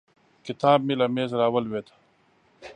کتاب 0.45 0.79
مې 0.87 0.95
له 0.99 1.07
مېز 1.15 1.31
راولوېد. 1.39 1.87